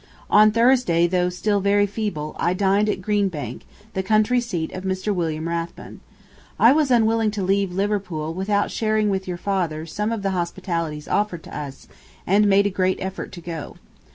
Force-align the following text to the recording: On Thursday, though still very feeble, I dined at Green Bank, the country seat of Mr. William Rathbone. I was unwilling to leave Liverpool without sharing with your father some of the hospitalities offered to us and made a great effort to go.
On 0.31 0.49
Thursday, 0.51 1.05
though 1.05 1.29
still 1.29 1.59
very 1.59 1.85
feeble, 1.85 2.35
I 2.39 2.55
dined 2.55 2.89
at 2.89 3.03
Green 3.03 3.29
Bank, 3.29 3.67
the 3.93 4.01
country 4.01 4.41
seat 4.41 4.71
of 4.73 4.83
Mr. 4.83 5.13
William 5.13 5.47
Rathbone. 5.47 5.99
I 6.59 6.71
was 6.73 6.89
unwilling 6.89 7.29
to 7.29 7.43
leave 7.43 7.71
Liverpool 7.71 8.33
without 8.33 8.71
sharing 8.71 9.09
with 9.11 9.27
your 9.27 9.37
father 9.37 9.85
some 9.85 10.11
of 10.11 10.23
the 10.23 10.31
hospitalities 10.31 11.07
offered 11.07 11.43
to 11.43 11.55
us 11.55 11.87
and 12.25 12.47
made 12.49 12.65
a 12.65 12.71
great 12.71 12.97
effort 12.99 13.31
to 13.33 13.41
go. 13.41 13.75